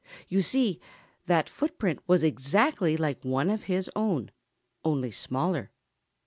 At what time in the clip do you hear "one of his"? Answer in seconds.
3.23-3.87